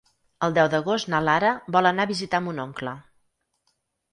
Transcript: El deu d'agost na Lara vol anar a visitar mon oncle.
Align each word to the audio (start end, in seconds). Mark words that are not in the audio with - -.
El 0.45 0.53
deu 0.53 0.69
d'agost 0.73 1.11
na 1.13 1.19
Lara 1.27 1.51
vol 1.77 1.91
anar 1.91 2.07
a 2.09 2.11
visitar 2.13 2.41
mon 2.47 2.65
oncle. 2.67 2.95